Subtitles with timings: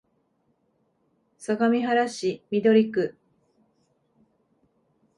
[1.37, 3.15] 相模原市緑区